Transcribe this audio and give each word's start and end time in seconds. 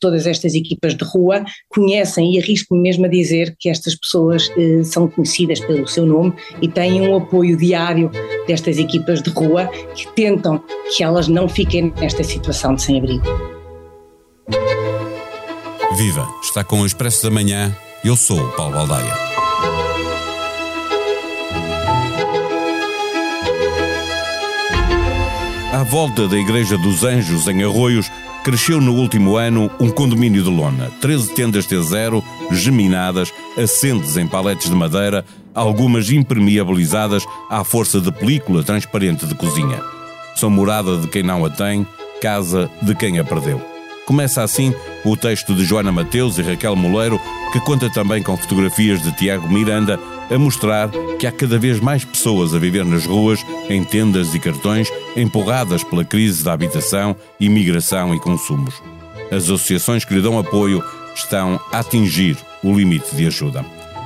todas 0.00 0.26
estas 0.26 0.54
equipas 0.54 0.94
de 0.94 1.04
rua 1.04 1.44
conhecem 1.68 2.34
e 2.34 2.38
arrisco-me 2.38 2.80
mesmo 2.80 3.06
a 3.06 3.08
dizer 3.08 3.54
que 3.58 3.68
estas 3.68 3.94
pessoas 3.94 4.50
eh, 4.56 4.82
são 4.82 5.08
conhecidas 5.08 5.60
pelo 5.60 5.86
seu 5.86 6.06
nome 6.06 6.32
e 6.60 6.68
têm 6.68 7.00
um 7.00 7.16
apoio 7.16 7.56
diário 7.56 8.10
destas 8.46 8.78
equipas 8.78 9.22
de 9.22 9.30
rua 9.30 9.66
que 9.94 10.06
tentam 10.14 10.62
que 10.94 11.02
elas 11.02 11.28
não 11.28 11.48
fiquem 11.48 11.92
nesta 12.00 12.22
situação 12.22 12.74
de 12.74 12.82
sem-abrigo. 12.82 13.24
Viva! 15.96 16.28
Está 16.42 16.62
com 16.62 16.80
o 16.80 16.86
Expresso 16.86 17.22
da 17.22 17.30
Manhã. 17.30 17.74
Eu 18.04 18.16
sou 18.16 18.38
o 18.38 18.52
Paulo 18.52 18.74
Baldaia. 18.74 19.12
À 25.72 25.82
volta 25.82 26.28
da 26.28 26.36
Igreja 26.36 26.78
dos 26.78 27.02
Anjos, 27.02 27.46
em 27.48 27.62
Arroios, 27.62 28.10
cresceu 28.46 28.80
no 28.80 28.94
último 28.94 29.36
ano 29.36 29.68
um 29.80 29.90
condomínio 29.90 30.40
de 30.40 30.48
lona. 30.48 30.88
13 31.00 31.34
tendas 31.34 31.66
T0, 31.66 32.22
geminadas, 32.52 33.32
assentes 33.60 34.16
em 34.16 34.24
paletes 34.24 34.70
de 34.70 34.76
madeira, 34.76 35.24
algumas 35.52 36.12
impermeabilizadas 36.12 37.26
à 37.50 37.64
força 37.64 38.00
de 38.00 38.12
película 38.12 38.62
transparente 38.62 39.26
de 39.26 39.34
cozinha. 39.34 39.82
São 40.36 40.48
morada 40.48 40.96
de 40.96 41.08
quem 41.08 41.24
não 41.24 41.44
a 41.44 41.50
tem, 41.50 41.84
casa 42.22 42.70
de 42.80 42.94
quem 42.94 43.18
a 43.18 43.24
perdeu. 43.24 43.60
Começa 44.06 44.44
assim 44.44 44.72
o 45.04 45.16
texto 45.16 45.52
de 45.52 45.64
Joana 45.64 45.90
Mateus 45.90 46.38
e 46.38 46.42
Raquel 46.42 46.76
Moleiro, 46.76 47.20
que 47.52 47.58
conta 47.58 47.90
também 47.90 48.22
com 48.22 48.36
fotografias 48.36 49.02
de 49.02 49.10
Tiago 49.16 49.48
Miranda, 49.48 49.98
a 50.30 50.38
mostrar 50.38 50.90
que 51.18 51.26
há 51.26 51.32
cada 51.32 51.58
vez 51.58 51.80
mais 51.80 52.04
pessoas 52.04 52.54
a 52.54 52.58
viver 52.58 52.84
nas 52.84 53.06
ruas, 53.06 53.44
em 53.68 53.82
tendas 53.84 54.34
e 54.34 54.38
cartões, 54.38 54.88
empurradas 55.16 55.84
pela 55.84 56.04
crise 56.04 56.42
da 56.42 56.52
habitação, 56.52 57.16
imigração 57.38 58.14
e 58.14 58.20
consumos. 58.20 58.74
As 59.30 59.44
associações 59.44 60.04
que 60.04 60.14
lhe 60.14 60.22
dão 60.22 60.38
apoio 60.38 60.82
estão 61.14 61.60
a 61.72 61.78
atingir 61.78 62.36
o 62.62 62.72
limite 62.72 63.14
de 63.14 63.26
ajuda. 63.26 63.64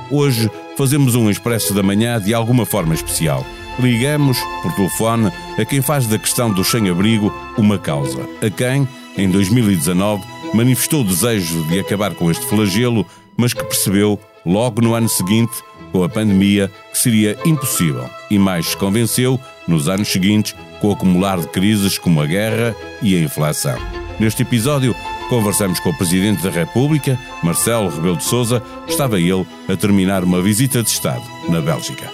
Hoje 0.09 0.49
fazemos 0.77 1.15
um 1.15 1.29
expresso 1.29 1.73
da 1.73 1.83
manhã 1.83 2.19
de 2.19 2.33
alguma 2.33 2.65
forma 2.65 2.93
especial. 2.93 3.45
Ligamos, 3.79 4.37
por 4.61 4.73
telefone, 4.73 5.31
a 5.57 5.65
quem 5.65 5.81
faz 5.81 6.05
da 6.05 6.17
questão 6.17 6.51
do 6.51 6.63
sem-abrigo 6.63 7.33
uma 7.57 7.77
causa, 7.77 8.27
a 8.45 8.49
quem, 8.49 8.87
em 9.17 9.29
2019, 9.29 10.23
manifestou 10.53 11.01
o 11.01 11.05
desejo 11.05 11.63
de 11.67 11.79
acabar 11.79 12.13
com 12.13 12.29
este 12.29 12.45
flagelo, 12.45 13.05
mas 13.37 13.53
que 13.53 13.63
percebeu, 13.63 14.19
logo 14.45 14.81
no 14.81 14.93
ano 14.93 15.07
seguinte, 15.07 15.53
com 15.91 16.03
a 16.03 16.09
pandemia, 16.09 16.71
que 16.91 16.97
seria 16.97 17.37
impossível 17.45 18.09
e 18.29 18.37
mais 18.37 18.67
se 18.67 18.77
convenceu, 18.77 19.39
nos 19.67 19.87
anos 19.87 20.07
seguintes, 20.07 20.55
com 20.79 20.89
o 20.89 20.91
acumular 20.93 21.39
de 21.39 21.47
crises 21.47 21.97
como 21.97 22.21
a 22.21 22.25
guerra 22.25 22.75
e 23.01 23.15
a 23.15 23.19
inflação. 23.19 23.77
Neste 24.19 24.43
episódio, 24.43 24.95
conversamos 25.29 25.79
com 25.79 25.89
o 25.89 25.97
Presidente 25.97 26.43
da 26.43 26.49
República, 26.49 27.19
Marcelo 27.43 27.89
Rebelo 27.89 28.17
de 28.17 28.23
Sousa, 28.23 28.61
estava 28.87 29.19
ele 29.19 29.45
a 29.67 29.75
terminar 29.75 30.23
uma 30.23 30.41
visita 30.41 30.83
de 30.83 30.89
Estado 30.89 31.23
na 31.49 31.61
Bélgica. 31.61 32.11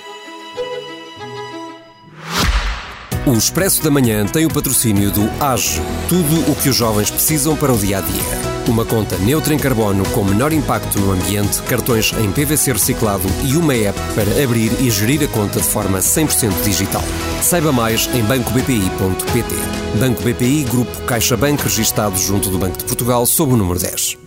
O 3.26 3.34
Expresso 3.34 3.84
da 3.84 3.92
Manhã 3.92 4.26
tem 4.26 4.46
o 4.46 4.50
patrocínio 4.50 5.12
do 5.12 5.30
AGE, 5.44 5.82
tudo 6.08 6.50
o 6.50 6.56
que 6.56 6.70
os 6.70 6.76
jovens 6.76 7.12
precisam 7.12 7.58
para 7.58 7.74
o 7.74 7.78
dia 7.78 7.98
a 7.98 8.02
dia. 8.02 8.57
Uma 8.68 8.84
conta 8.84 9.18
neutra 9.20 9.54
em 9.54 9.58
carbono 9.58 10.04
com 10.10 10.26
menor 10.26 10.52
impacto 10.52 11.00
no 11.00 11.14
ambiente, 11.14 11.62
cartões 11.64 12.12
em 12.14 12.30
PVC 12.30 12.74
reciclado 12.74 13.24
e 13.46 13.56
uma 13.56 13.74
app 13.74 13.98
para 14.14 14.44
abrir 14.44 14.72
e 14.82 14.92
gerir 14.92 15.24
a 15.24 15.28
conta 15.28 15.62
de 15.62 15.66
forma 15.66 16.00
100% 16.00 16.64
digital. 16.66 17.04
Saiba 17.42 17.72
mais 17.72 18.10
em 18.14 18.22
bancobpi.pt. 18.24 19.56
Banco 19.98 20.22
BPI, 20.22 20.66
Grupo 20.66 21.02
CaixaBank, 21.04 21.64
registado 21.64 22.18
junto 22.18 22.50
do 22.50 22.58
Banco 22.58 22.78
de 22.78 22.84
Portugal, 22.84 23.26
sob 23.26 23.54
o 23.54 23.58
número 23.58 23.80
10. 23.80 24.18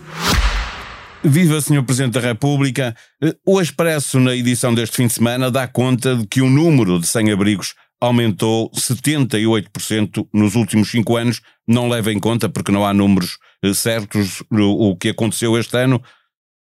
Viva, 1.23 1.61
Sr. 1.61 1.83
Presidente 1.83 2.15
da 2.15 2.21
República. 2.21 2.97
O 3.45 3.61
Expresso, 3.61 4.19
na 4.19 4.35
edição 4.35 4.73
deste 4.73 4.97
fim 4.97 5.07
de 5.07 5.13
semana, 5.13 5.51
dá 5.51 5.69
conta 5.69 6.17
de 6.17 6.27
que 6.27 6.41
o 6.41 6.49
número 6.49 6.99
de 6.99 7.07
sem-abrigos 7.07 7.75
aumentou 8.01 8.71
78% 8.71 10.27
nos 10.33 10.55
últimos 10.55 10.91
cinco 10.91 11.17
anos. 11.17 11.41
Não 11.69 11.89
leva 11.89 12.13
em 12.13 12.19
conta, 12.19 12.49
porque 12.49 12.73
não 12.73 12.87
há 12.87 12.95
números 12.95 13.39
eh, 13.63 13.75
certos, 13.75 14.43
o 14.51 14.97
que 14.97 15.11
aconteceu 15.11 15.57
este 15.59 15.77
ano. 15.77 16.03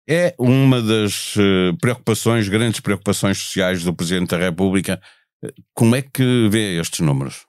É 0.08 0.34
uma 0.38 0.82
das 0.82 1.34
eh, 1.38 1.72
preocupações, 1.80 2.48
grandes 2.48 2.80
preocupações 2.80 3.38
sociais 3.38 3.84
do 3.84 3.94
Presidente 3.94 4.30
da 4.30 4.38
República. 4.38 5.00
Como 5.72 5.94
é 5.94 6.02
que 6.02 6.48
vê 6.50 6.80
estes 6.80 7.00
números? 7.00 7.46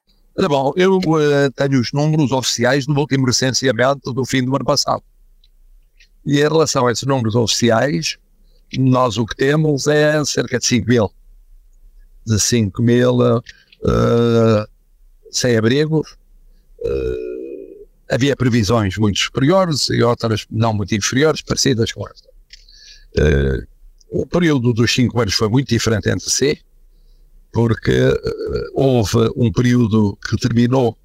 bom, 0.47 0.71
eu 0.75 0.97
uh, 0.97 1.51
tenho 1.55 1.79
os 1.79 1.91
números 1.91 2.31
oficiais 2.31 2.85
do 2.85 2.97
último 2.97 3.25
recenseamento 3.25 4.13
do 4.13 4.25
fim 4.25 4.43
do 4.43 4.55
ano 4.55 4.65
passado. 4.65 5.03
E 6.25 6.37
em 6.37 6.43
relação 6.43 6.87
a 6.87 6.91
esses 6.91 7.03
números 7.03 7.35
oficiais, 7.35 8.17
nós 8.77 9.17
o 9.17 9.25
que 9.25 9.35
temos 9.35 9.87
é 9.87 10.23
cerca 10.23 10.59
de 10.59 10.65
5 10.65 10.87
mil. 10.87 11.11
De 12.25 12.39
5 12.39 12.81
mil 12.81 13.41
uh, 13.83 14.67
sem 15.31 15.55
abrigo. 15.57 16.05
Uh, 16.79 17.87
havia 18.09 18.35
previsões 18.35 18.97
muito 18.97 19.19
superiores 19.19 19.89
e 19.89 20.03
outras 20.03 20.45
não 20.49 20.73
muito 20.73 20.93
inferiores, 20.93 21.41
parecidas 21.41 21.91
com 21.91 22.07
esta. 22.07 22.29
Uh, 23.17 23.67
o 24.09 24.25
período 24.25 24.73
dos 24.73 24.93
cinco 24.93 25.21
anos 25.21 25.33
foi 25.33 25.47
muito 25.47 25.69
diferente 25.69 26.09
entre 26.09 26.29
si, 26.29 26.59
porque 27.53 28.13
houve 28.73 29.31
um 29.35 29.51
período 29.51 30.17
que 30.27 30.35
terminou 30.37 30.97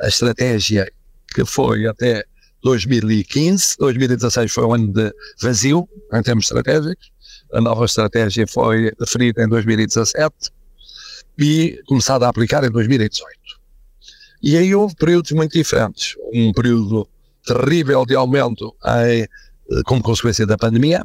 a 0.00 0.08
estratégia 0.08 0.90
que 1.34 1.44
foi 1.44 1.86
até 1.86 2.24
2015, 2.62 3.76
2016 3.78 4.52
foi 4.52 4.64
um 4.64 4.74
ano 4.74 4.92
de 4.92 5.12
vazio 5.42 5.88
em 6.12 6.22
termos 6.22 6.46
estratégicos, 6.46 7.12
a 7.52 7.60
nova 7.60 7.84
estratégia 7.84 8.46
foi 8.46 8.92
definida 8.98 9.42
em 9.42 9.48
2017 9.48 10.50
e 11.38 11.80
começado 11.86 12.24
a 12.24 12.28
aplicar 12.28 12.64
em 12.64 12.70
2018. 12.70 13.38
E 14.42 14.56
aí 14.56 14.74
houve 14.74 14.94
períodos 14.94 15.32
muito 15.32 15.52
diferentes. 15.52 16.16
Um 16.32 16.52
período 16.52 17.08
terrível 17.44 18.04
de 18.04 18.14
aumento 18.14 18.74
em, 18.84 19.22
eh, 19.22 19.28
como 19.86 20.02
consequência 20.02 20.46
da 20.46 20.56
pandemia, 20.56 21.04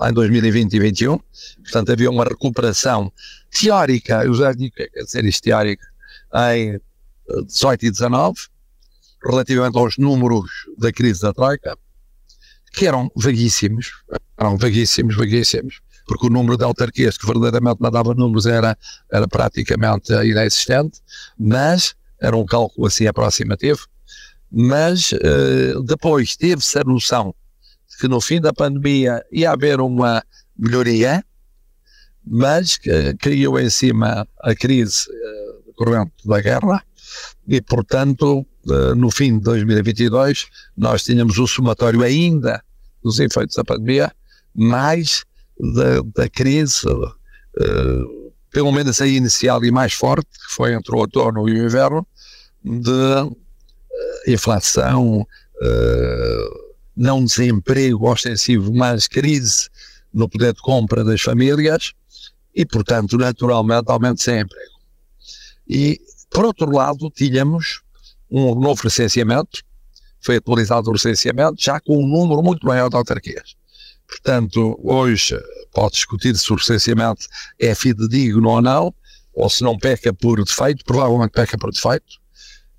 em 0.00 0.12
2020 0.12 0.74
e 0.74 0.78
2021. 0.78 1.18
Portanto, 1.62 1.92
havia 1.92 2.10
uma 2.10 2.24
recuperação 2.24 3.12
teórica, 3.50 4.24
eu 4.24 4.34
já 4.34 4.52
digo 4.52 4.74
que 4.74 4.88
quer 4.88 5.04
dizer 5.04 5.24
isto 5.24 5.42
teórica, 5.42 5.86
em 6.50 6.80
18 7.46 7.84
eh, 7.84 7.86
e 7.86 7.90
19, 7.90 8.36
relativamente 9.24 9.78
aos 9.78 9.96
números 9.98 10.50
da 10.76 10.92
crise 10.92 11.22
da 11.22 11.32
Troika, 11.32 11.78
que 12.72 12.86
eram 12.86 13.10
vaguíssimos, 13.14 14.02
eram 14.36 14.56
vaguíssimos, 14.56 15.14
vaguíssimos 15.14 15.80
porque 16.06 16.26
o 16.26 16.30
número 16.30 16.56
de 16.56 16.64
autarquias 16.64 17.16
que 17.16 17.26
verdadeiramente 17.26 17.80
mandava 17.80 18.14
números 18.14 18.46
era, 18.46 18.76
era 19.10 19.26
praticamente 19.28 20.12
inexistente, 20.12 21.00
mas 21.38 21.94
era 22.20 22.36
um 22.36 22.44
cálculo 22.44 22.86
assim 22.86 23.06
aproximativo. 23.06 23.86
Mas 24.50 25.12
uh, 25.12 25.82
depois 25.84 26.36
teve-se 26.36 26.78
a 26.78 26.84
noção 26.84 27.34
de 27.90 27.96
que 27.98 28.08
no 28.08 28.20
fim 28.20 28.40
da 28.40 28.52
pandemia 28.52 29.24
ia 29.32 29.50
haver 29.50 29.80
uma 29.80 30.22
melhoria, 30.56 31.24
mas 32.24 32.76
que 32.76 33.14
caiu 33.14 33.58
em 33.58 33.70
cima 33.70 34.28
a 34.40 34.54
crise 34.54 35.06
uh, 35.08 35.66
decorrente 35.66 36.12
da 36.24 36.40
guerra 36.40 36.84
e, 37.46 37.60
portanto, 37.60 38.46
uh, 38.66 38.94
no 38.94 39.10
fim 39.10 39.38
de 39.38 39.44
2022 39.44 40.46
nós 40.76 41.02
tínhamos 41.02 41.38
o 41.38 41.46
somatório 41.46 42.02
ainda 42.02 42.62
dos 43.02 43.18
efeitos 43.18 43.56
da 43.56 43.64
pandemia, 43.64 44.12
mais 44.54 45.24
da, 45.62 46.02
da 46.14 46.28
crise, 46.28 46.88
uh, 46.88 48.32
pelo 48.50 48.72
menos 48.72 49.00
a 49.00 49.06
inicial 49.06 49.64
e 49.64 49.70
mais 49.70 49.92
forte, 49.92 50.26
que 50.26 50.54
foi 50.54 50.74
entre 50.74 50.94
o 50.94 50.98
outono 50.98 51.48
e 51.48 51.52
o 51.52 51.66
inverno, 51.66 52.06
de 52.64 52.90
uh, 52.90 53.36
inflação, 54.26 55.20
uh, 55.20 56.72
não 56.96 57.24
desemprego 57.24 58.10
ostensivo, 58.10 58.74
mas 58.74 59.06
crise 59.06 59.68
no 60.12 60.28
poder 60.28 60.52
de 60.52 60.60
compra 60.60 61.04
das 61.04 61.20
famílias 61.20 61.92
e, 62.54 62.66
portanto, 62.66 63.16
naturalmente, 63.16 63.90
aumento 63.90 64.20
sem 64.20 64.40
emprego. 64.40 64.72
E, 65.66 66.00
por 66.30 66.44
outro 66.44 66.70
lado, 66.70 67.10
tínhamos 67.10 67.82
um 68.30 68.54
novo 68.54 68.82
recenseamento, 68.82 69.62
foi 70.20 70.36
atualizado 70.36 70.90
o 70.90 70.92
recenseamento, 70.92 71.56
já 71.58 71.80
com 71.80 72.02
um 72.02 72.06
número 72.06 72.42
muito 72.42 72.66
maior 72.66 72.88
de 72.88 72.96
autarquias. 72.96 73.54
Portanto, 74.12 74.78
hoje 74.84 75.40
pode 75.72 75.94
discutir 75.94 76.36
se 76.36 76.52
o 76.52 76.56
recenseamento 76.56 77.26
é 77.58 77.74
fidedigno 77.74 78.46
ou 78.46 78.60
não, 78.60 78.94
ou 79.32 79.48
se 79.48 79.64
não 79.64 79.78
peca 79.78 80.12
por 80.12 80.44
defeito, 80.44 80.84
provavelmente 80.84 81.30
peca 81.30 81.56
por 81.56 81.72
defeito, 81.72 82.20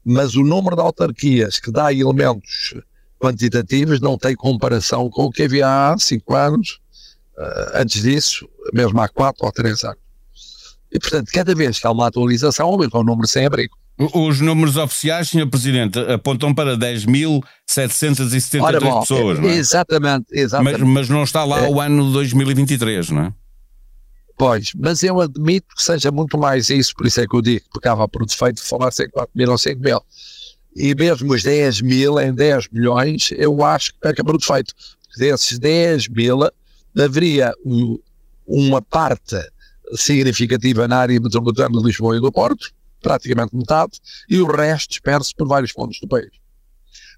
mas 0.05 0.35
o 0.35 0.43
número 0.43 0.75
de 0.75 0.83
autarquias 0.83 1.59
que 1.59 1.71
dá 1.71 1.91
elementos 1.91 2.75
quantitativos 3.19 3.99
não 3.99 4.15
tem 4.15 4.35
comparação 4.35 5.09
com 5.09 5.23
o 5.23 5.31
que 5.31 5.43
havia 5.43 5.67
há 5.67 5.97
cinco 5.97 6.35
anos, 6.35 6.79
uh, 7.35 7.77
antes 7.79 8.03
disso, 8.03 8.47
mesmo 8.71 9.01
há 9.01 9.09
quatro 9.09 9.43
ou 9.43 9.51
três 9.51 9.83
anos. 9.83 9.97
E, 10.91 10.99
portanto, 10.99 11.31
cada 11.33 11.55
vez 11.55 11.79
que 11.79 11.87
há 11.87 11.91
uma 11.91 12.07
atualização, 12.07 12.67
aumenta 12.67 12.99
o 12.99 13.03
número 13.03 13.27
sem 13.27 13.47
abrigo. 13.47 13.75
Os 13.97 14.41
números 14.41 14.75
oficiais, 14.75 15.29
Sr. 15.29 15.47
Presidente, 15.47 15.99
apontam 15.99 16.51
para 16.53 16.75
10.773 16.75 18.99
pessoas, 19.01 19.39
não 19.39 19.49
é? 19.49 19.55
Exatamente, 19.55 20.25
exatamente. 20.31 20.79
Mas, 20.79 20.89
mas, 20.89 21.09
não 21.09 21.23
está 21.23 21.43
lá 21.43 21.65
é. 21.65 21.69
o 21.69 21.79
ano 21.79 22.07
de 22.07 22.13
2023, 22.13 23.11
não 23.11 23.21
é? 23.21 23.31
Pois, 24.35 24.71
mas 24.75 25.03
eu 25.03 25.21
admito 25.21 25.75
que 25.75 25.83
seja 25.83 26.11
muito 26.11 26.39
mais 26.39 26.71
isso, 26.71 26.95
por 26.95 27.05
isso 27.05 27.21
é 27.21 27.27
que 27.27 27.35
eu 27.35 27.41
digo, 27.41 27.65
porque 27.71 27.87
estava 27.87 28.07
por 28.07 28.25
defeito 28.25 28.63
de 28.63 28.67
falar 28.67 28.89
em 28.99 29.09
4 29.09 29.31
mil 29.35 29.51
ou 29.51 29.57
5 29.57 29.79
mil. 29.79 30.01
E 30.75 30.95
mesmo 30.95 31.31
os 31.31 31.43
10 31.43 31.81
mil 31.81 32.19
em 32.19 32.33
10 32.33 32.69
milhões, 32.71 33.29
eu 33.33 33.63
acho 33.63 33.93
que 33.93 34.07
acabou 34.07 34.33
por 34.33 34.39
defeito. 34.39 34.73
Desses 35.17 35.59
10 35.59 36.07
mil, 36.07 36.39
haveria 36.97 37.53
uma 38.47 38.81
parte 38.81 39.35
significativa 39.95 40.87
na 40.87 40.97
área 40.97 41.19
metropolitana 41.19 41.79
de 41.79 41.85
Lisboa 41.85 42.17
e 42.17 42.19
do 42.19 42.31
Porto, 42.31 42.71
praticamente 43.03 43.55
metade, 43.55 43.99
e 44.27 44.41
o 44.41 44.47
resto 44.47 44.89
disperso 44.89 45.35
por 45.35 45.47
vários 45.47 45.71
pontos 45.71 45.99
do 45.99 46.07
país. 46.07 46.31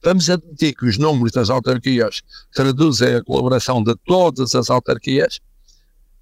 Vamos 0.03 0.29
admitir 0.29 0.75
que 0.75 0.85
os 0.85 0.97
números 0.97 1.31
das 1.31 1.49
autarquias 1.49 2.21
traduzem 2.53 3.15
a 3.15 3.23
colaboração 3.23 3.81
de 3.81 3.95
todas 4.05 4.53
as 4.53 4.69
autarquias 4.69 5.39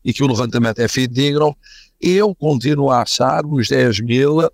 e 0.04 0.14
que 0.14 0.24
o 0.24 0.28
levantamento 0.28 0.80
é 0.80 0.88
fidedigno, 0.88 1.56
eu 2.02 2.36
continuo 2.36 2.92
a 2.92 3.02
achar 3.02 3.46
os 3.46 3.70
10 3.70 4.02
mil 4.02 4.40
uh, 4.40 4.50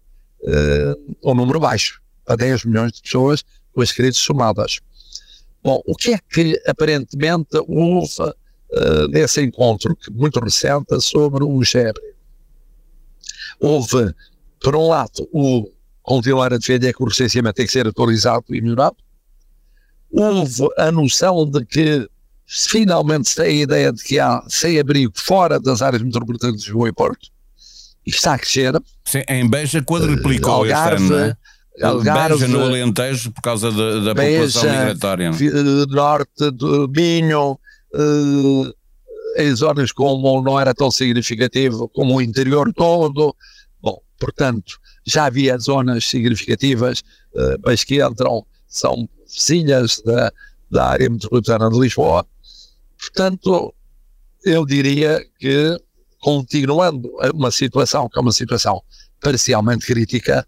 um 1.23 1.33
número 1.33 1.59
baixo, 1.59 2.01
para 2.23 2.35
10 2.35 2.65
milhões 2.65 2.91
de 2.91 3.01
pessoas 3.01 3.44
com 3.73 3.81
as 3.81 3.91
crises 3.91 4.17
somadas. 4.17 4.79
Bom, 5.63 5.81
o 5.85 5.95
que 5.95 6.13
é 6.13 6.19
que 6.19 6.61
aparentemente 6.67 7.57
houve 7.67 8.21
uh, 8.21 9.07
nesse 9.09 9.41
encontro 9.41 9.97
muito 10.11 10.39
recente 10.39 11.01
sobre 11.01 11.44
o 11.44 11.63
GEBRE? 11.63 12.15
Houve 13.59 14.13
por 14.61 14.75
um 14.75 14.88
lado, 14.88 15.27
o 15.31 15.69
continuar 16.01 16.53
a 16.53 16.57
defender 16.57 16.94
que 16.94 17.03
o 17.03 17.07
licenciamento 17.07 17.56
tem 17.56 17.65
que 17.65 17.71
ser 17.71 17.88
atualizado 17.88 18.45
e 18.50 18.61
melhorado. 18.61 18.95
Houve 20.11 20.67
a 20.77 20.91
noção 20.91 21.45
de 21.45 21.63
que 21.65 22.09
finalmente 22.47 23.29
se 23.29 23.35
tem 23.35 23.59
a 23.59 23.63
ideia 23.63 23.94
de 23.94 24.03
que 24.03 24.19
há 24.19 24.44
sem 24.47 24.79
abrigo 24.79 25.13
fora 25.15 25.59
das 25.59 25.83
áreas 25.83 26.01
metropolitanas 26.01 26.61
de 26.61 26.65
Lisboa 26.65 26.89
e 26.89 26.94
Porto. 26.94 27.27
E 28.06 28.09
está 28.09 28.33
a 28.33 28.39
crescer. 28.39 28.73
Sim, 29.06 29.21
em 29.29 29.47
Beja 29.47 29.83
quadruplicou 29.83 30.51
uh, 30.51 30.56
Algarve, 30.56 31.03
este 31.03 31.13
ano, 31.13 31.35
é? 31.77 31.85
Algarve, 31.85 32.33
Beja 32.39 32.47
no 32.47 32.63
Alentejo 32.63 33.31
por 33.31 33.41
causa 33.41 33.71
da, 33.71 34.13
Beja, 34.15 34.59
população 34.59 34.63
migratória. 34.63 35.31
Norte 35.89 36.51
do 36.51 36.89
Minho, 36.89 37.51
uh, 37.94 38.73
em 39.38 39.56
zonas 39.56 39.91
como 39.91 40.41
não 40.41 40.59
era 40.59 40.73
tão 40.73 40.89
significativo 40.89 41.88
como 41.89 42.15
o 42.15 42.21
interior 42.21 42.73
todo, 42.73 43.35
Portanto, 44.19 44.80
já 45.06 45.25
havia 45.25 45.57
zonas 45.57 46.06
significativas, 46.06 47.00
uh, 47.33 47.60
mas 47.66 47.83
que 47.83 48.04
entram, 48.04 48.45
são 48.68 49.07
vizinhas 49.25 50.01
da, 50.06 50.31
da 50.69 50.88
área 50.88 51.10
metropolitana 51.10 51.69
de 51.69 51.80
Lisboa. 51.80 52.25
Portanto, 53.00 53.74
eu 54.44 54.66
diria 54.66 55.25
que, 55.39 55.81
continuando 56.19 57.10
uma 57.33 57.50
situação 57.50 58.10
que 58.10 58.19
é 58.19 58.21
uma 58.21 58.33
situação 58.33 58.81
parcialmente 59.21 59.86
crítica, 59.86 60.45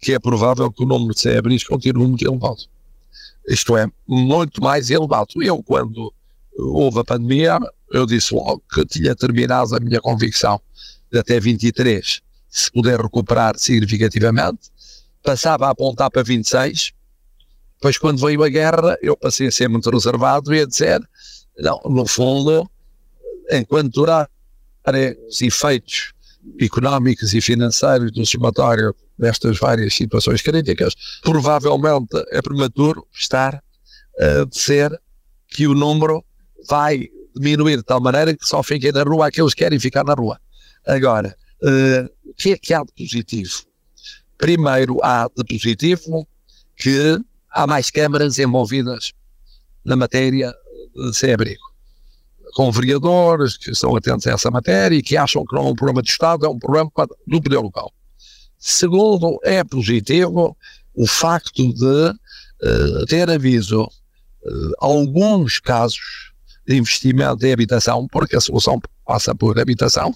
que 0.00 0.12
é 0.14 0.18
provável 0.18 0.72
que 0.72 0.82
o 0.82 0.86
número 0.86 1.14
de 1.14 1.20
CEBRIs 1.20 1.64
continue 1.64 2.06
muito 2.06 2.26
elevado. 2.26 2.64
Isto 3.46 3.76
é, 3.76 3.86
muito 4.06 4.62
mais 4.62 4.90
elevado. 4.90 5.42
Eu, 5.42 5.62
quando 5.62 6.12
houve 6.56 7.00
a 7.00 7.04
pandemia, 7.04 7.58
eu 7.92 8.06
disse 8.06 8.34
logo 8.34 8.62
que 8.72 8.84
tinha 8.86 9.14
terminado 9.14 9.74
a 9.74 9.80
minha 9.80 10.00
convicção 10.00 10.60
de 11.12 11.18
até 11.18 11.38
23 11.38 12.22
se 12.50 12.70
puder 12.70 13.00
recuperar 13.00 13.56
significativamente, 13.56 14.70
passava 15.22 15.66
a 15.66 15.70
apontar 15.70 16.10
para 16.10 16.22
26. 16.22 16.92
Depois, 17.76 17.96
quando 17.96 18.20
veio 18.20 18.42
a 18.42 18.48
guerra, 18.48 18.98
eu 19.00 19.16
passei 19.16 19.46
a 19.46 19.52
ser 19.52 19.68
muito 19.68 19.88
reservado 19.88 20.54
e 20.54 20.60
a 20.60 20.66
dizer: 20.66 21.00
não, 21.58 21.80
no 21.84 22.06
fundo, 22.06 22.68
enquanto 23.50 23.92
durar 23.92 24.28
os 25.28 25.40
efeitos 25.40 26.12
económicos 26.60 27.32
e 27.34 27.40
financeiros 27.40 28.10
do 28.12 28.26
somatório 28.26 28.94
destas 29.18 29.58
várias 29.58 29.94
situações 29.94 30.42
críticas, 30.42 30.94
provavelmente 31.22 32.16
é 32.30 32.40
prematuro 32.40 33.06
estar 33.12 33.62
a 34.18 34.44
dizer 34.44 34.98
que 35.48 35.66
o 35.66 35.74
número 35.74 36.24
vai 36.68 37.08
diminuir 37.36 37.76
de 37.76 37.82
tal 37.82 38.00
maneira 38.00 38.34
que 38.34 38.46
só 38.46 38.62
fiquem 38.62 38.92
na 38.92 39.02
rua 39.02 39.26
aqueles 39.26 39.54
que 39.54 39.62
querem 39.62 39.78
ficar 39.78 40.04
na 40.04 40.14
rua. 40.14 40.40
Agora, 40.86 41.36
o 41.62 42.34
que 42.34 42.52
é 42.52 42.58
que 42.58 42.74
há 42.74 42.82
de 42.82 42.92
positivo? 42.92 43.64
Primeiro, 44.38 44.98
há 45.02 45.28
de 45.36 45.44
positivo 45.44 46.26
que 46.76 47.20
há 47.50 47.66
mais 47.66 47.90
câmaras 47.90 48.38
envolvidas 48.38 49.12
na 49.84 49.96
matéria 49.96 50.54
de 50.94 51.14
sem 51.14 51.32
abrigo. 51.32 51.62
Com 52.54 52.72
vereadores 52.72 53.56
que 53.56 53.70
estão 53.70 53.94
atentos 53.94 54.26
a 54.26 54.32
essa 54.32 54.50
matéria 54.50 54.96
e 54.96 55.02
que 55.02 55.16
acham 55.16 55.44
que 55.44 55.54
não 55.54 55.68
é 55.68 55.70
um 55.70 55.74
problema 55.74 56.02
de 56.02 56.10
Estado, 56.10 56.46
é 56.46 56.48
um 56.48 56.58
problema 56.58 56.90
do 57.26 57.40
poder 57.40 57.58
local. 57.58 57.92
Segundo, 58.58 59.38
é 59.42 59.62
positivo 59.62 60.56
o 60.94 61.06
facto 61.06 61.72
de 61.72 61.84
uh, 61.84 63.06
ter 63.06 63.30
aviso 63.30 63.84
uh, 63.84 64.72
alguns 64.78 65.60
casos 65.60 66.32
de 66.66 66.76
investimento 66.76 67.44
em 67.46 67.52
habitação, 67.52 68.06
porque 68.08 68.36
a 68.36 68.40
solução 68.40 68.80
passa 69.06 69.34
por 69.34 69.58
habitação, 69.58 70.14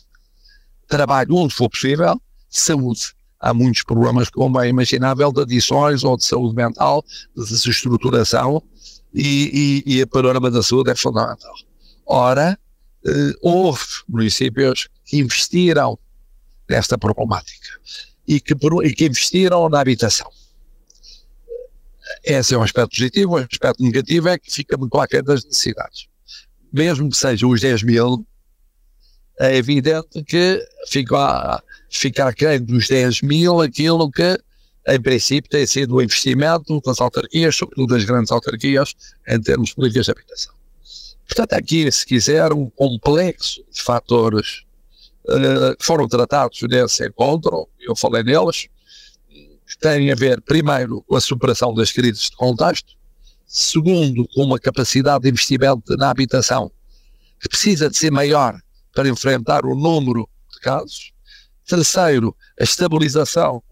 trabalho 0.89 1.37
onde 1.37 1.55
for 1.55 1.69
possível, 1.69 2.21
saúde. 2.49 3.13
Há 3.41 3.53
muitos 3.53 3.83
problemas, 3.83 4.31
como 4.31 4.61
é 4.61 4.69
imaginável, 4.69 5.31
de 5.31 5.43
adições 5.43 6.03
ou 6.03 6.17
de 6.17 6.25
saúde 6.25 6.55
mental, 6.55 7.05
de 7.37 7.45
desestruturação, 7.45 8.63
e, 9.13 9.83
e, 9.87 9.97
e 9.97 10.03
o 10.03 10.07
panorama 10.09 10.51
da 10.51 10.63
saúde 10.63 10.91
é 10.91 10.95
fundamental. 10.95 11.55
Ora, 12.07 12.59
eh, 13.07 13.33
houve 13.43 13.85
municípios 14.09 14.89
que 15.05 15.19
investiram 15.19 15.99
nesta 16.69 16.99
problemática 16.99 17.69
e 18.27 18.41
que, 18.41 18.55
e 18.83 18.95
que 18.95 19.07
investiram 19.07 19.69
na 19.69 19.81
habitação. 19.81 20.31
Esse 22.23 22.55
é 22.55 22.59
um 22.59 22.63
aspecto 22.63 22.91
positivo. 22.91 23.35
O 23.35 23.37
aspecto 23.37 23.83
negativo 23.83 24.29
é 24.29 24.39
que 24.39 24.51
fica 24.51 24.77
muito 24.77 24.99
aquém 24.99 25.23
das 25.23 25.45
necessidades. 25.45 26.07
Mesmo 26.73 27.09
que 27.09 27.17
sejam 27.17 27.51
os 27.51 27.61
10 27.61 27.83
mil, 27.83 28.27
é 29.39 29.57
evidente 29.57 30.23
que 30.25 30.65
fica, 30.89 31.63
fica 31.91 32.29
aquém 32.29 32.61
dos 32.61 32.89
10 32.89 33.23
mil 33.23 33.61
aquilo 33.61 34.11
que, 34.11 34.39
em 34.87 35.01
princípio, 35.01 35.51
tem 35.51 35.67
sido 35.67 35.97
o 35.97 36.03
investimento 36.03 36.81
das 36.81 37.01
autarquias, 37.01 37.57
sobretudo 37.57 37.95
das 37.95 38.05
grandes 38.05 38.31
autarquias, 38.31 38.95
em 39.27 39.41
termos 39.41 39.71
de 39.71 39.75
políticas 39.75 40.07
de 40.07 40.13
habitação. 40.13 40.55
Portanto, 41.27 41.55
aqui, 41.55 41.91
se 41.91 42.07
quiser, 42.07 42.53
um 42.53 42.69
complexo 42.71 43.65
de 43.73 43.83
fatores 43.83 44.65
uh, 45.27 45.77
que 45.77 45.85
foram 45.85 46.07
tratados 46.07 46.61
nesse 46.63 47.07
encontro, 47.07 47.69
eu 47.81 47.97
falei 47.97 48.23
neles, 48.23 48.69
que 49.29 49.79
têm 49.81 50.13
a 50.13 50.15
ver, 50.15 50.41
primeiro, 50.43 51.03
com 51.03 51.17
a 51.17 51.21
superação 51.21 51.75
das 51.75 51.91
crises 51.91 52.31
de 52.31 52.37
contexto, 52.37 52.95
segundo, 53.47 54.29
com 54.29 54.43
uma 54.43 54.59
capacidade 54.59 55.23
de 55.23 55.31
investimento 55.31 55.97
na 55.97 56.11
habitação 56.11 56.71
que 57.41 57.49
precisa 57.49 57.91
de 57.91 57.97
ser 57.97 58.11
maior 58.11 58.59
para 58.95 59.09
enfrentar 59.09 59.67
o 59.67 59.75
número 59.75 60.29
de 60.53 60.61
casos. 60.61 61.13
Terceiro, 61.67 62.35
a 62.59 62.65
estabilização 62.65 63.63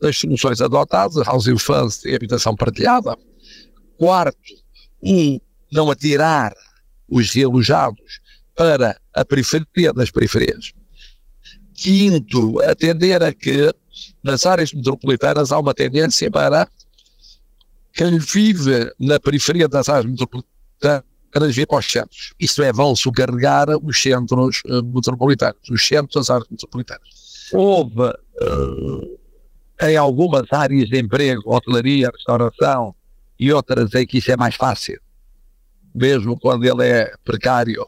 das 0.00 0.16
soluções 0.16 0.60
adotadas, 0.60 1.26
housing 1.26 1.58
funds 1.58 2.04
e 2.04 2.14
habitação 2.14 2.54
partilhada. 2.54 3.16
Quarto, 3.96 4.38
o 5.00 5.40
não 5.72 5.90
atirar 5.90 6.54
os 7.08 7.32
realojados 7.32 8.20
para 8.54 9.00
a 9.14 9.24
periferia 9.24 9.92
das 9.92 10.10
periferias. 10.10 10.72
Quinto, 11.74 12.60
atender 12.62 13.22
a 13.22 13.32
que 13.32 13.72
nas 14.22 14.44
áreas 14.46 14.72
metropolitanas 14.72 15.52
há 15.52 15.58
uma 15.58 15.74
tendência 15.74 16.30
para 16.30 16.68
quem 17.92 18.18
vive 18.18 18.92
na 18.98 19.18
periferia 19.18 19.68
das 19.68 19.88
áreas 19.88 20.06
metropolitanas 20.06 21.07
cada 21.30 21.46
vez 21.46 21.66
os 21.70 21.86
centros. 21.86 22.32
Isto 22.38 22.62
é, 22.62 22.72
vão 22.72 22.94
subcarregar 22.96 23.68
os 23.82 24.00
centros 24.00 24.62
uh, 24.66 24.82
metropolitanos, 24.84 25.68
os 25.70 25.86
centros 25.86 26.14
das 26.14 26.30
áreas 26.30 26.48
metropolitanas. 26.50 27.50
Houve, 27.52 28.02
uh, 28.02 29.18
em 29.82 29.96
algumas 29.96 30.44
áreas 30.50 30.88
de 30.88 30.98
emprego, 30.98 31.42
hotelaria, 31.46 32.10
restauração 32.12 32.94
e 33.38 33.52
outras 33.52 33.94
em 33.94 34.06
que 34.06 34.18
isso 34.18 34.32
é 34.32 34.36
mais 34.36 34.54
fácil, 34.56 35.00
mesmo 35.94 36.38
quando 36.38 36.64
ele 36.64 36.84
é 36.84 37.12
precário, 37.24 37.86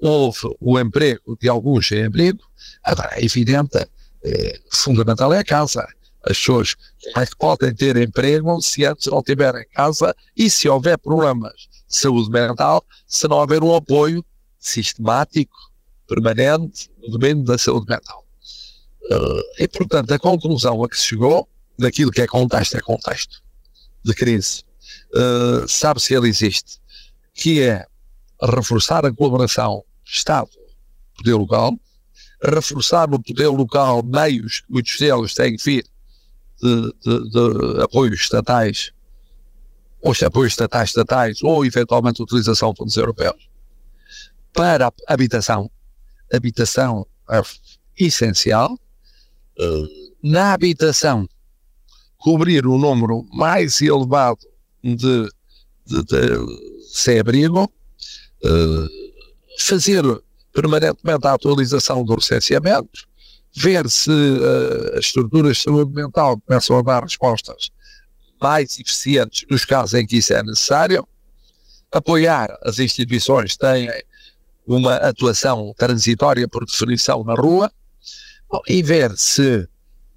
houve 0.00 0.54
o 0.60 0.78
emprego 0.78 1.36
de 1.40 1.48
alguns 1.48 1.88
sem 1.88 2.04
emprego. 2.04 2.40
Agora, 2.82 3.10
é 3.14 3.24
evidente, 3.24 3.78
é, 4.24 4.60
fundamental 4.70 5.32
é 5.32 5.38
a 5.38 5.44
casa. 5.44 5.86
As 6.26 6.38
pessoas 6.38 6.74
que 6.74 7.36
podem 7.38 7.74
ter 7.74 7.96
emprego 7.96 8.60
se 8.60 8.84
antes 8.84 9.06
não 9.06 9.22
tiverem 9.22 9.66
casa 9.74 10.14
e 10.36 10.48
se 10.48 10.68
houver 10.68 10.98
problemas 10.98 11.68
saúde 11.94 12.30
mental 12.30 12.84
se 13.06 13.28
não 13.28 13.38
houver 13.38 13.62
um 13.62 13.74
apoio 13.74 14.24
sistemático, 14.58 15.54
permanente, 16.08 16.90
no 17.02 17.18
domínio 17.18 17.44
da 17.44 17.58
saúde 17.58 17.86
mental. 17.88 18.24
Uh, 19.04 19.42
e, 19.62 19.68
portanto, 19.68 20.12
a 20.12 20.18
conclusão 20.18 20.82
a 20.82 20.88
que 20.88 20.96
se 20.96 21.08
chegou 21.08 21.48
daquilo 21.78 22.10
que 22.10 22.22
é 22.22 22.26
contexto, 22.26 22.76
é 22.76 22.80
contexto 22.80 23.42
de 24.02 24.14
crise, 24.14 24.62
uh, 25.14 25.68
sabe 25.68 26.00
se 26.00 26.14
ele 26.14 26.28
existe, 26.28 26.80
que 27.34 27.60
é 27.60 27.84
reforçar 28.42 29.04
a 29.04 29.12
colaboração 29.12 29.84
Estado-poder 30.04 31.34
local, 31.34 31.78
reforçar 32.42 33.08
no 33.08 33.22
poder 33.22 33.48
local 33.48 34.02
meios, 34.02 34.62
muitos 34.68 34.98
deles 34.98 35.34
têm 35.34 35.56
que 35.56 35.62
vir 35.62 35.84
de, 36.64 36.94
de, 37.02 37.30
de 37.30 37.82
apoios 37.82 38.20
estatais, 38.20 38.90
ou 40.00 40.14
apoios 40.24 40.52
estatais 40.52 40.88
estatais, 40.88 41.42
ou 41.42 41.64
eventualmente 41.64 42.22
utilização 42.22 42.72
de 42.72 42.78
fundos 42.78 42.96
europeus, 42.96 43.48
para 44.52 44.88
a 44.88 44.92
habitação. 45.12 45.70
Habitação 46.32 47.06
é 47.30 47.42
essencial. 47.98 48.78
Uh, 49.58 49.88
na 50.22 50.54
habitação, 50.54 51.28
cobrir 52.16 52.66
o 52.66 52.78
número 52.78 53.26
mais 53.32 53.80
elevado 53.82 54.40
de, 54.82 55.28
de, 55.86 56.02
de 56.02 56.88
sem-abrigo, 56.90 57.64
uh, 57.64 58.88
fazer 59.58 60.02
permanentemente 60.52 61.26
a 61.26 61.34
atualização 61.34 62.04
do 62.04 62.14
licenciamento, 62.14 63.06
ver 63.54 63.88
se 63.88 64.10
uh, 64.10 64.98
as 64.98 65.06
estruturas 65.06 65.56
de 65.56 65.62
saúde 65.62 65.92
mental 65.92 66.40
começam 66.40 66.78
a 66.78 66.82
dar 66.82 67.02
respostas 67.02 67.70
mais 68.40 68.78
eficientes 68.78 69.46
nos 69.48 69.64
casos 69.64 69.94
em 69.94 70.06
que 70.06 70.16
isso 70.16 70.34
é 70.34 70.42
necessário, 70.42 71.06
apoiar 71.92 72.58
as 72.62 72.78
instituições 72.78 73.52
que 73.52 73.58
têm 73.60 73.88
uma 74.66 74.96
atuação 74.96 75.72
transitória 75.76 76.48
por 76.48 76.64
definição 76.64 77.22
na 77.22 77.34
rua, 77.34 77.70
e 78.68 78.82
ver 78.82 79.16
se 79.16 79.68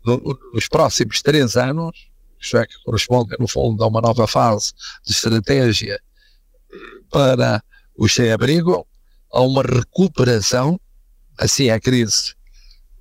no, 0.05 0.39
nos 0.53 0.67
próximos 0.67 1.21
três 1.21 1.55
anos, 1.55 2.07
isto 2.39 2.57
é, 2.57 2.65
que 2.65 2.75
corresponde, 2.83 3.35
no 3.39 3.47
fundo, 3.47 3.83
a 3.83 3.87
uma 3.87 4.01
nova 4.01 4.27
fase 4.27 4.73
de 5.05 5.11
estratégia 5.11 5.99
para 7.09 7.63
o 7.95 8.07
sem-abrigo, 8.07 8.87
a 9.31 9.41
uma 9.41 9.63
recuperação, 9.63 10.79
assim 11.37 11.69
a 11.69 11.79
crise 11.79 12.36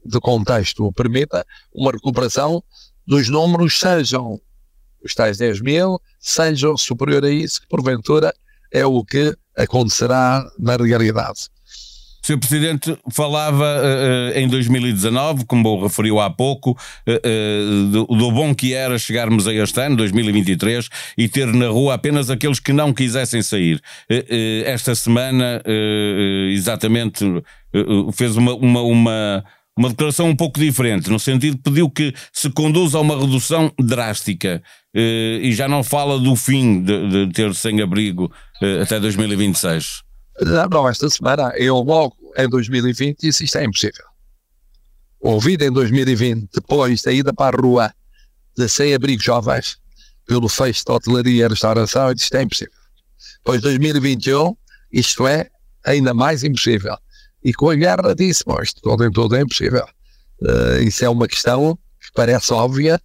de 0.06 0.20
contexto 0.20 0.86
o 0.86 0.92
permita, 0.92 1.44
uma 1.74 1.92
recuperação 1.92 2.62
dos 3.06 3.28
números, 3.28 3.78
sejam 3.78 4.40
os 5.04 5.14
tais 5.14 5.38
10 5.38 5.60
mil, 5.60 6.00
sejam 6.18 6.76
superior 6.76 7.24
a 7.24 7.30
isso, 7.30 7.60
que 7.60 7.68
porventura 7.68 8.34
é 8.72 8.84
o 8.84 9.04
que 9.04 9.36
acontecerá 9.56 10.44
na 10.58 10.76
realidade. 10.76 11.48
Sr. 12.26 12.38
Presidente 12.38 12.98
falava 13.12 13.64
uh, 13.64 14.36
em 14.36 14.48
2019, 14.48 15.44
como 15.44 15.80
referiu 15.80 16.18
há 16.18 16.28
pouco, 16.28 16.72
uh, 16.72 17.12
uh, 17.12 17.86
do, 17.86 18.04
do, 18.06 18.32
bom 18.32 18.52
que 18.52 18.74
era 18.74 18.98
chegarmos 18.98 19.46
a 19.46 19.54
este 19.54 19.80
ano, 19.80 19.94
2023, 19.96 20.88
e 21.16 21.28
ter 21.28 21.46
na 21.46 21.68
rua 21.68 21.94
apenas 21.94 22.28
aqueles 22.28 22.58
que 22.58 22.72
não 22.72 22.92
quisessem 22.92 23.42
sair. 23.42 23.80
esta 24.64 24.94
semana, 24.96 25.62
exatamente, 26.50 27.24
fez 28.12 28.36
uma, 28.36 28.54
uma, 28.54 28.80
uma 28.82 29.44
uma 29.76 29.90
declaração 29.90 30.28
um 30.28 30.36
pouco 30.36 30.58
diferente, 30.58 31.10
no 31.10 31.20
sentido 31.20 31.58
pediu 31.58 31.90
que 31.90 32.14
se 32.32 32.48
conduza 32.50 32.96
a 32.96 33.00
uma 33.00 33.18
redução 33.18 33.70
drástica 33.78 34.62
e 34.94 35.52
já 35.52 35.68
não 35.68 35.84
fala 35.84 36.18
do 36.18 36.34
fim 36.34 36.82
de, 36.82 37.26
de 37.26 37.32
ter 37.32 37.54
sem-abrigo 37.54 38.32
até 38.82 38.98
2026. 38.98 40.02
Não, 40.40 40.68
não, 40.68 40.88
esta 40.88 41.08
semana 41.10 41.52
eu 41.56 41.76
logo 41.76 42.16
em 42.38 42.48
2020 42.48 43.18
disse 43.20 43.44
isto 43.44 43.58
é 43.58 43.64
impossível. 43.64 44.04
Ouvido 45.20 45.64
em 45.64 45.70
2020, 45.72 46.48
depois 46.54 47.02
da 47.02 47.12
ida 47.12 47.32
para 47.32 47.56
a 47.56 47.60
rua 47.60 47.92
de 48.56 48.68
sem-abrigo 48.68 49.22
jovens, 49.22 49.78
pelo 50.26 50.48
fecho 50.48 50.84
de 50.84 50.92
hotelaria 50.92 51.44
e 51.44 51.48
restauração, 51.48 52.08
eu 52.08 52.14
disse 52.14 52.26
isto 52.26 52.36
é 52.36 52.42
impossível. 52.42 52.72
Depois 53.38 53.60
2021, 53.60 54.56
isto 54.92 55.26
é 55.26 55.48
ainda 55.84 56.14
mais 56.14 56.42
impossível. 56.42 56.96
E 57.44 57.52
com 57.52 57.70
a 57.70 57.74
guerra 57.74 58.14
disse, 58.14 58.44
isto 58.62 58.80
todo 58.80 59.04
em 59.04 59.10
todo 59.10 59.36
é 59.36 59.42
impossível. 59.42 59.86
Uh, 60.40 60.82
isso 60.82 61.04
é 61.04 61.08
uma 61.08 61.28
questão 61.28 61.78
que 62.00 62.12
parece 62.14 62.52
óbvia, 62.52 63.00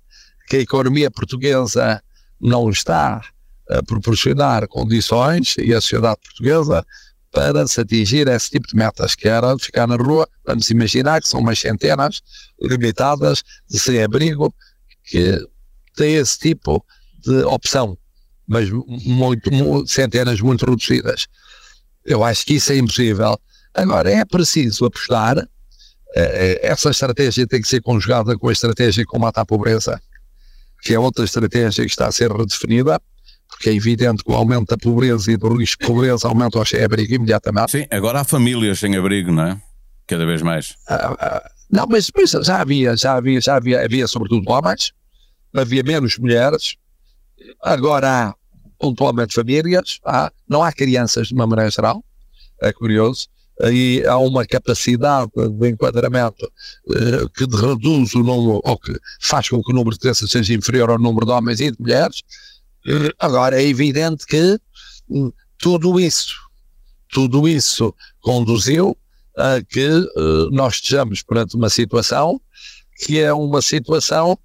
que 0.48 0.58
a 0.58 0.60
economia 0.60 1.10
portuguesa 1.10 2.02
não 2.40 2.70
está 2.70 3.22
a 3.70 3.84
proporcionar 3.84 4.68
condições 4.68 5.56
e 5.58 5.74
a 5.74 5.80
sociedade 5.80 6.20
portuguesa 6.22 6.86
para 7.32 7.66
se 7.66 7.80
atingir 7.80 8.28
esse 8.28 8.52
tipo 8.52 8.68
de 8.68 8.76
metas, 8.76 9.16
que 9.16 9.28
era 9.28 9.58
ficar 9.58 9.88
na 9.88 9.96
rua, 9.96 10.28
vamos 10.46 10.70
imaginar 10.70 11.22
que 11.22 11.30
são 11.30 11.40
umas 11.40 11.60
centenas 11.60 12.22
limitadas 12.62 13.42
de 13.70 13.80
sem-abrigo 13.80 14.54
que 15.06 15.40
têm 15.96 16.16
esse 16.16 16.38
tipo 16.38 16.86
de 17.20 17.44
opção, 17.44 17.98
mas 18.48 18.70
muito, 18.70 19.50
centenas 19.88 20.42
muito 20.42 20.66
reduzidas. 20.66 21.28
Eu 22.04 22.24
acho 22.24 22.46
que 22.46 22.56
isso 22.56 22.74
é 22.74 22.78
impossível. 22.78 23.40
Agora, 23.74 24.12
é 24.12 24.26
preciso 24.26 24.86
apostar, 24.86 25.38
eh, 25.38 25.46
eh, 26.16 26.60
essa 26.64 26.90
estratégia 26.90 27.48
tem 27.48 27.62
que 27.62 27.68
ser 27.68 27.82
conjugada 27.82 28.38
com 28.38 28.50
a 28.50 28.52
estratégia 28.52 29.04
de 29.04 29.08
combate 29.08 29.40
à 29.40 29.46
pobreza, 29.46 30.02
que 30.82 30.94
é 30.94 31.00
outra 31.00 31.24
estratégia 31.24 31.86
que 31.86 31.92
está 31.92 32.08
a 32.08 32.12
ser 32.12 32.32
redefinida, 32.32 33.00
porque 33.48 33.70
é 33.70 33.74
evidente 33.74 34.24
que 34.24 34.32
o 34.32 34.36
aumento 34.36 34.70
da 34.70 34.78
pobreza 34.78 35.32
e 35.32 35.38
do 35.38 35.56
risco 35.56 35.82
de 35.84 35.88
pobreza 35.88 36.28
aumenta 36.28 36.60
o 36.60 36.66
sem-abrigo 36.66 37.14
imediatamente. 37.14 37.72
Sim, 37.72 37.86
agora 37.90 38.22
há 38.22 38.24
famílias 38.24 38.80
sem 38.80 38.96
abrigo, 38.96 39.32
não 39.32 39.44
é? 39.44 39.62
Cada 40.08 40.26
vez 40.26 40.42
mais. 40.42 40.76
Ah, 40.90 41.16
ah, 41.20 41.52
não, 41.70 41.86
mas, 41.88 42.12
mas, 42.16 42.32
já 42.32 42.60
havia, 42.60 42.98
já 42.98 43.16
havia, 43.16 43.40
já 43.40 43.56
havia, 43.56 43.86
havia 43.86 44.08
sobretudo 44.08 44.50
homens, 44.50 44.92
havia 45.54 45.84
menos 45.84 46.18
mulheres, 46.18 46.76
agora 47.62 48.10
há 48.10 48.36
pontualmente 48.78 49.36
famílias, 49.36 50.00
há, 50.04 50.32
não 50.50 50.64
há 50.64 50.72
crianças 50.74 51.28
de 51.28 51.34
uma 51.34 51.48
maneira 51.48 51.70
geral, 51.70 52.04
é 52.62 52.74
curioso, 52.74 53.30
aí 53.62 54.04
há 54.06 54.18
uma 54.18 54.46
capacidade 54.46 55.32
de 55.36 55.70
enquadramento 55.70 56.52
eh, 56.90 57.26
que 57.36 57.44
reduz 57.44 58.14
o 58.16 58.24
número, 58.24 58.62
ou 58.64 58.78
que 58.78 58.94
faz 59.20 59.50
com 59.50 59.62
que 59.62 59.72
o 59.72 59.76
número 59.76 59.96
de 59.96 60.00
crianças 60.00 60.30
seja 60.30 60.54
inferior 60.54 60.90
ao 60.90 61.00
número 61.00 61.26
de 61.26 61.32
homens 61.32 61.60
e 61.60 61.72
de 61.72 61.78
mulheres, 61.80 62.22
Agora 63.20 63.62
é 63.62 63.66
evidente 63.66 64.26
que 64.26 64.60
hum, 65.10 65.32
tudo 65.58 66.00
isso, 66.00 66.36
tudo 67.10 67.48
isso 67.48 67.94
conduziu 68.22 68.98
a 69.38 69.62
que 69.62 69.88
uh, 69.88 70.50
nós 70.52 70.76
estejamos 70.76 71.22
perante 71.22 71.56
uma 71.56 71.70
situação 71.70 72.42
que 72.98 73.20
é 73.20 73.34
uma 73.34 73.62
situação 73.62 74.38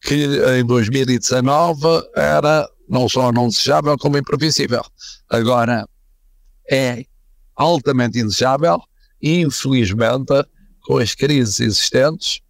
que 0.00 0.26
em 0.58 0.64
2019 0.64 1.80
era 2.14 2.68
não 2.88 3.08
só 3.08 3.32
não 3.32 3.48
desejável 3.48 3.96
como 3.96 4.18
imprevisível. 4.18 4.84
Agora 5.30 5.88
é 6.70 7.04
altamente 7.56 8.18
indesejável 8.18 8.82
e 9.20 9.40
infelizmente 9.40 10.44
com 10.82 10.98
as 10.98 11.14
crises 11.14 11.60
existentes, 11.60 12.40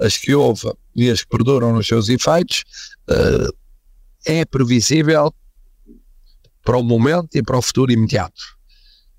as 0.00 0.16
que 0.16 0.34
houve 0.34 0.72
e 0.94 1.10
as 1.10 1.22
que 1.22 1.28
perduram 1.28 1.72
nos 1.72 1.86
seus 1.86 2.08
efeitos, 2.08 2.64
uh, 3.10 3.52
é 4.24 4.44
previsível 4.44 5.34
para 6.64 6.76
o 6.76 6.82
momento 6.82 7.34
e 7.34 7.42
para 7.42 7.58
o 7.58 7.62
futuro 7.62 7.90
imediato. 7.90 8.40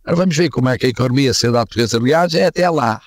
Agora 0.03 0.23
vamos 0.23 0.35
ver 0.35 0.49
como 0.49 0.69
é 0.69 0.77
que 0.77 0.85
a 0.85 0.89
economia, 0.89 1.31
a 1.31 1.33
sociedade 1.33 1.65
portuguesa, 1.65 1.97
aliás, 1.97 2.33
é 2.33 2.45
até 2.45 2.69
lá. 2.69 3.01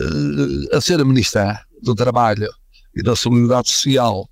Uh, 0.00 0.76
a 0.76 0.80
ser 0.80 1.00
a 1.00 1.04
Ministra 1.04 1.60
do 1.82 1.94
Trabalho 1.94 2.48
e 2.94 3.02
da 3.02 3.16
Solidariedade 3.16 3.68
Social, 3.68 4.28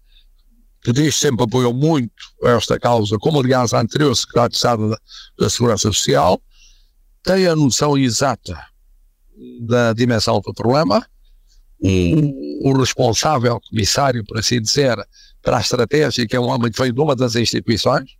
que 0.82 0.92
desde 0.92 1.18
sempre 1.18 1.44
apoiou 1.44 1.74
muito 1.74 2.12
esta 2.44 2.78
causa, 2.78 3.18
como 3.18 3.40
aliás 3.40 3.74
a 3.74 3.80
anterior 3.80 4.14
Secretária 4.14 4.50
de 4.50 4.56
Estado 4.56 4.90
da, 4.90 4.98
da 5.38 5.50
Segurança 5.50 5.88
Social, 5.92 6.40
tem 7.26 7.48
a 7.48 7.56
noção 7.56 7.98
exata 7.98 8.56
da 9.60 9.92
dimensão 9.92 10.40
do 10.40 10.54
problema. 10.54 11.04
O, 11.80 12.70
o 12.70 12.78
responsável, 12.78 13.60
comissário, 13.68 14.24
por 14.24 14.38
assim 14.38 14.62
dizer, 14.62 14.96
para 15.42 15.58
a 15.58 15.60
estratégia, 15.60 16.26
que 16.26 16.36
é 16.36 16.40
um 16.40 16.48
homem 16.48 16.70
que 16.70 16.80
vem 16.80 16.94
de 16.94 17.00
uma 17.00 17.16
das 17.16 17.34
instituições, 17.34 18.16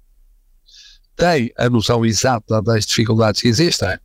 tem 1.15 1.53
a 1.57 1.71
noção 1.71 2.05
exata 2.05 2.61
das 2.61 2.85
dificuldades 2.85 3.41
que 3.41 3.49
existem. 3.49 3.97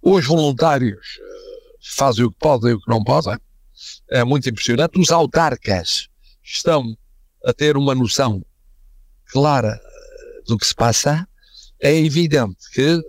Os 0.00 0.26
voluntários 0.26 1.18
eh, 1.20 1.76
fazem 1.96 2.24
o 2.24 2.30
que 2.32 2.38
podem 2.38 2.70
e 2.70 2.74
o 2.74 2.80
que 2.80 2.90
não 2.90 3.04
podem. 3.04 3.38
É 4.10 4.24
muito 4.24 4.48
impressionante. 4.48 4.98
Os 4.98 5.10
autarcas 5.10 6.08
estão 6.42 6.96
a 7.44 7.52
ter 7.52 7.76
uma 7.76 7.94
noção 7.94 8.42
clara 9.26 9.78
eh, 9.80 10.42
do 10.46 10.56
que 10.56 10.66
se 10.66 10.74
passa. 10.74 11.28
É 11.80 11.94
evidente 11.94 12.56
que, 12.72 13.00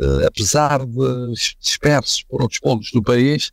eh, 0.00 0.26
apesar 0.26 0.84
de 0.84 1.32
dispersos 1.60 2.22
por 2.24 2.42
outros 2.42 2.60
pontos 2.60 2.90
do 2.92 3.02
país, 3.02 3.50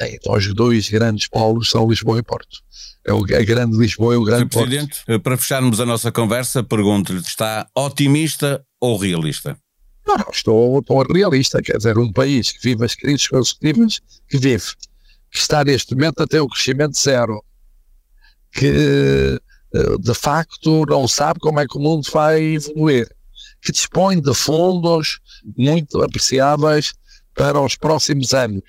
então 0.00 0.34
os 0.34 0.54
dois 0.54 0.88
grandes 0.90 1.26
polos 1.28 1.70
são 1.70 1.88
Lisboa 1.88 2.18
e 2.18 2.22
Porto 2.22 2.66
é 3.06 3.12
o, 3.12 3.22
a 3.22 3.44
grande 3.44 3.76
Lisboa 3.78 4.14
é 4.14 4.18
o 4.18 4.24
grande 4.24 4.42
Sr. 4.42 4.48
Presidente, 4.48 5.04
Porto. 5.06 5.22
para 5.22 5.36
fecharmos 5.36 5.80
a 5.80 5.86
nossa 5.86 6.10
conversa, 6.10 6.62
pergunto-lhe, 6.62 7.20
está 7.20 7.66
otimista 7.74 8.64
ou 8.80 8.96
realista? 8.96 9.56
Não, 10.06 10.16
não, 10.16 10.30
estou, 10.32 10.80
estou 10.80 11.02
realista, 11.02 11.62
quer 11.62 11.76
dizer, 11.76 11.96
um 11.98 12.12
país 12.12 12.52
que 12.52 12.62
vive 12.62 12.84
as 12.84 12.94
crises 12.94 13.28
consecutivas, 13.28 14.00
que 14.28 14.38
vive, 14.38 14.64
que 15.30 15.38
está 15.38 15.64
neste 15.64 15.94
momento 15.94 16.22
até 16.22 16.40
o 16.40 16.48
crescimento 16.48 16.98
zero, 16.98 17.42
que 18.52 19.40
eh, 19.74 19.96
de 20.00 20.14
facto 20.14 20.84
não 20.86 21.06
sabe 21.06 21.38
como 21.40 21.60
é 21.60 21.66
que 21.66 21.76
o 21.76 21.80
mundo 21.80 22.08
vai 22.12 22.40
evoluir, 22.40 23.08
que 23.66 23.72
dispõe 23.72 24.20
de 24.20 24.32
fundos 24.32 25.18
muito 25.56 26.00
apreciáveis 26.00 26.94
para 27.34 27.60
os 27.60 27.74
próximos 27.74 28.32
anos, 28.32 28.62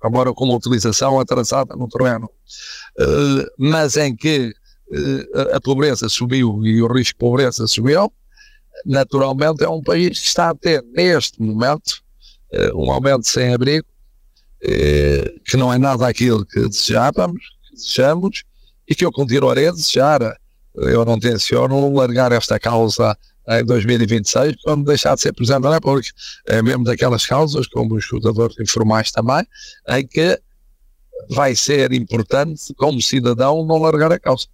agora 0.00 0.32
com 0.32 0.44
uma 0.44 0.54
utilização 0.54 1.18
atrasada 1.18 1.74
no 1.74 1.88
terreno, 1.88 2.26
uh, 2.26 3.50
mas 3.58 3.96
em 3.96 4.14
que 4.14 4.54
uh, 4.88 5.56
a 5.56 5.60
pobreza 5.60 6.08
subiu 6.08 6.64
e 6.64 6.80
o 6.80 6.86
risco 6.86 7.14
de 7.14 7.18
pobreza 7.18 7.66
subiu, 7.66 8.12
naturalmente 8.86 9.64
é 9.64 9.68
um 9.68 9.82
país 9.82 10.20
que 10.20 10.28
está 10.28 10.50
a 10.50 10.54
ter 10.54 10.80
neste 10.94 11.42
momento 11.42 12.04
uh, 12.54 12.80
um 12.80 12.88
aumento 12.92 13.28
sem 13.28 13.52
abrigo, 13.52 13.86
que 15.44 15.56
não 15.56 15.72
é 15.72 15.76
nada 15.76 16.06
aquilo 16.06 16.46
que 16.46 16.68
desejávamos, 16.68 17.42
que 17.68 17.74
desejamos, 17.74 18.44
e 18.88 18.94
que 18.94 19.04
eu 19.04 19.10
continuarei 19.10 19.66
a 19.66 19.72
desejar. 19.72 20.20
Eu 20.76 21.04
não 21.04 21.18
tenciono 21.18 21.92
largar 21.92 22.30
esta 22.30 22.60
causa 22.60 23.18
em 23.48 23.64
2026, 23.64 24.56
quando 24.62 24.84
deixar 24.84 25.14
de 25.14 25.22
ser 25.22 25.32
Presidente 25.32 25.68
República. 25.68 26.10
É 26.46 26.62
mesmo 26.62 26.84
daquelas 26.84 27.26
causas, 27.26 27.66
como 27.66 27.94
os 27.94 28.04
escutadores 28.04 28.58
informais 28.60 29.10
também, 29.10 29.44
em 29.88 30.06
que 30.06 30.38
vai 31.30 31.54
ser 31.54 31.92
importante, 31.92 32.74
como 32.76 33.00
cidadão, 33.00 33.64
não 33.64 33.78
largar 33.78 34.12
a 34.12 34.18
causa. 34.18 34.46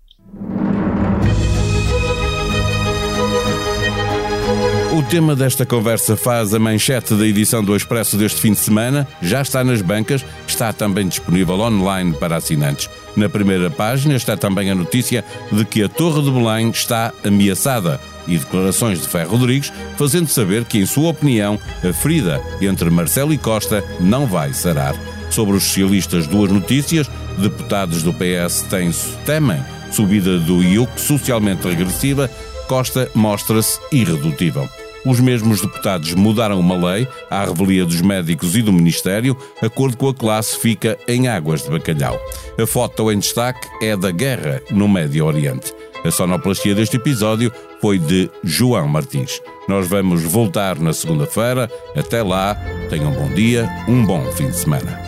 O 4.97 5.03
tema 5.05 5.37
desta 5.37 5.65
conversa 5.65 6.17
faz 6.17 6.53
a 6.53 6.59
manchete 6.59 7.15
da 7.15 7.25
edição 7.25 7.63
do 7.63 7.77
Expresso 7.77 8.17
deste 8.17 8.41
fim 8.41 8.53
de 8.53 8.59
semana. 8.59 9.07
Já 9.23 9.43
está 9.43 9.63
nas 9.63 9.81
bancas, 9.81 10.25
está 10.47 10.73
também 10.73 11.07
disponível 11.07 11.61
online 11.61 12.13
para 12.15 12.37
assinantes. 12.37 12.91
Na 13.15 13.29
primeira 13.29 13.71
página 13.71 14.17
está 14.17 14.37
também 14.37 14.71
a 14.71 14.75
notícia 14.75 15.25
de 15.53 15.65
que 15.65 15.85
a 15.85 15.89
Torre 15.89 16.23
de 16.23 16.31
Belém 16.33 16.71
está 16.71 17.13
ameaçada 17.23 18.01
e 18.29 18.39
declarações 18.39 19.01
de 19.01 19.09
Ferro 19.09 19.37
Rodrigues, 19.37 19.73
fazendo 19.97 20.29
saber 20.29 20.65
que, 20.65 20.79
em 20.79 20.87
sua 20.87 21.11
opinião, 21.11 21.59
a 21.83 21.93
ferida 21.93 22.41
entre 22.61 22.91
Marcelo 22.91 23.33
e 23.33 23.39
Costa 23.39 23.85
não 23.99 24.27
vai 24.27 24.53
sarar. 24.53 24.95
Sobre 25.31 25.57
os 25.57 25.65
socialistas, 25.65 26.27
duas 26.27 26.51
notícias. 26.51 27.11
Deputados 27.39 28.03
do 28.03 28.13
PS 28.13 28.63
têm, 28.69 28.91
temem 29.25 29.63
subida 29.91 30.39
do 30.39 30.63
IUC 30.63 31.01
socialmente 31.01 31.67
regressiva. 31.67 32.31
Costa 32.69 33.11
mostra-se 33.15 33.81
irredutível. 33.93 34.69
Os 35.05 35.21
mesmos 35.21 35.61
deputados 35.61 36.13
mudaram 36.15 36.59
uma 36.59 36.77
lei 36.93 37.07
à 37.31 37.45
revelia 37.45 37.85
dos 37.85 38.01
médicos 38.03 38.57
e 38.57 38.63
do 38.63 38.73
Ministério, 38.73 39.37
acordo 39.63 39.97
com 39.97 40.09
a 40.09 40.15
classe 40.15 40.59
fica 40.59 40.99
em 41.07 41.29
águas 41.29 41.63
de 41.63 41.71
bacalhau. 41.71 42.21
A 42.61 42.67
foto 42.67 43.11
em 43.11 43.19
destaque 43.19 43.67
é 43.81 43.97
da 43.97 44.11
guerra 44.11 44.61
no 44.71 44.89
Médio 44.89 45.25
Oriente. 45.25 45.73
A 46.05 46.11
sonoplastia 46.11 46.75
deste 46.75 46.97
episódio 46.97 47.53
foi 47.81 47.99
de 47.99 48.31
João 48.45 48.87
Martins. 48.89 49.41
Nós 49.69 49.89
vamos 49.89 50.23
voltar 50.23 50.79
na 50.79 50.93
segunda-feira. 50.93 51.71
Até 51.97 52.23
lá, 52.23 52.55
tenham 52.89 53.11
um 53.11 53.15
bom 53.15 53.35
dia, 53.35 53.69
um 53.89 54.05
bom 54.05 54.25
fim 54.33 54.49
de 54.49 54.57
semana. 54.57 55.08